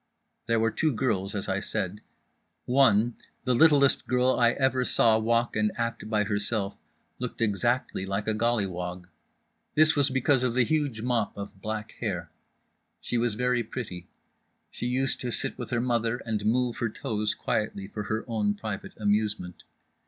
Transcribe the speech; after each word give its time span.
There 0.47 0.59
were 0.59 0.71
two 0.71 0.95
girls, 0.95 1.35
as 1.35 1.47
I 1.47 1.59
said. 1.59 2.01
One, 2.65 3.17
the 3.43 3.53
littlest 3.53 4.07
girl 4.07 4.31
I 4.39 4.53
ever 4.53 4.83
saw 4.83 5.19
walk 5.19 5.55
and 5.55 5.71
act 5.75 6.09
by 6.09 6.23
herself, 6.23 6.75
looked 7.19 7.39
exactly 7.39 8.03
like 8.07 8.27
a 8.27 8.33
gollywog. 8.33 9.09
This 9.75 9.95
was 9.95 10.09
because 10.09 10.43
of 10.43 10.55
the 10.55 10.63
huge 10.63 11.03
mop 11.03 11.37
of 11.37 11.61
black 11.61 11.91
hair. 11.99 12.31
She 12.99 13.19
was 13.19 13.35
very 13.35 13.61
pretty. 13.61 14.07
She 14.71 14.87
used 14.87 15.21
to 15.21 15.29
sit 15.29 15.55
with 15.59 15.69
her 15.69 15.79
mother 15.79 16.17
and 16.25 16.47
move 16.47 16.77
her 16.77 16.89
toes 16.89 17.35
quietly 17.35 17.87
for 17.87 18.05
her 18.05 18.25
own 18.27 18.55
private 18.55 18.93
amusement. 18.97 19.61